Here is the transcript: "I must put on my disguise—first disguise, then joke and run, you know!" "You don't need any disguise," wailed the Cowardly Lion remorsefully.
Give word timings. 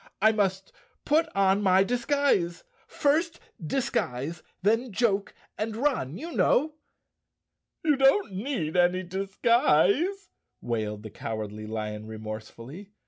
"I 0.19 0.31
must 0.31 0.71
put 1.05 1.29
on 1.35 1.61
my 1.61 1.83
disguise—first 1.83 3.39
disguise, 3.63 4.41
then 4.63 4.91
joke 4.91 5.35
and 5.59 5.75
run, 5.75 6.17
you 6.17 6.31
know!" 6.31 6.73
"You 7.85 7.97
don't 7.97 8.33
need 8.33 8.75
any 8.75 9.03
disguise," 9.03 10.31
wailed 10.59 11.03
the 11.03 11.11
Cowardly 11.11 11.67
Lion 11.67 12.07
remorsefully. 12.07 12.89